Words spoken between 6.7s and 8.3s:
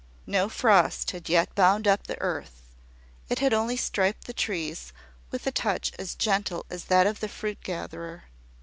as that of the fruit gatherer.